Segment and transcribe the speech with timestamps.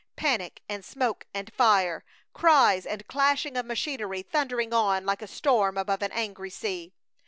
[0.15, 2.03] Panic and smoke and fire!
[2.33, 6.91] Cries and clashing of machinery thundering on like a storm above an angry sea!